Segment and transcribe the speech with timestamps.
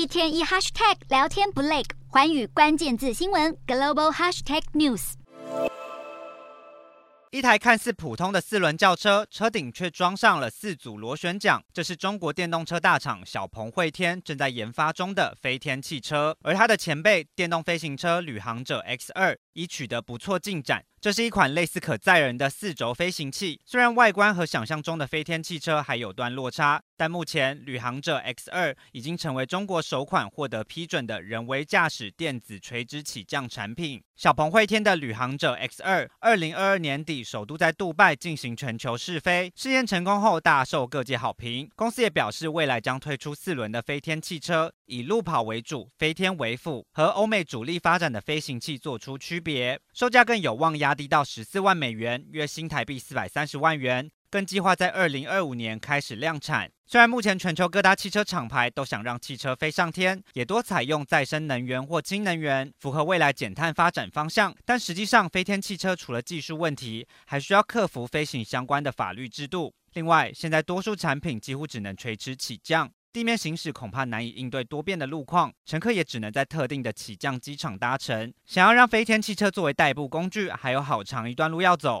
[0.00, 5.12] 一天一 hashtag 聊天不累，环宇关键字新闻 global hashtag news。
[7.30, 11.62] 一台看似普通的四轮轿车，车顶却装上了四组螺旋桨。
[11.70, 20.84] 这是中国电动车大厂小鹏汇天正在研发中的飞天汽车，而它的前辈电动飞行车旅行者 X 二已取得不错进展。
[21.00, 34.02] 这是一款类似可载人的四轴飞行器，虽然外观和想象中的飞天汽车还有段落差，但目前旅行者 X2 已经成为中国首款获得批准的人为驾驶电子垂直起降产品。
[34.14, 41.70] 小鹏汇天的旅行者 X2，二零二二年底首度在杜拜进行全球试飞，试验成功后大受各界好评。
[41.74, 50.94] 公司也表示，未来将推出四轮的飞天汽车，以路跑为主，飞天为辅，和欧美主力发展的飞行器做出区别，售价更有望压。
[50.94, 56.70] 低到十四万美元，约新台币四百三十万元，更计划在二零二五年开始量产。
[56.86, 69.72] 虽然目前全球各大汽车厂牌都想让汽车飞上天，也多采用再生能源或氢能源，符合未来减碳发展方向，但实际上飞天汽车除了技术问题，还需要克服飞行相关的法律制度。
[69.94, 72.90] 另外，现在多数产品几乎只能垂直起降。
[73.12, 78.32] 地面行驶恐怕难以应对多变的路况，乘客也只能在特定的起降机场搭乘。
[78.46, 81.98] 想要让飞天汽车作为代步工具，还有好长一段路要走。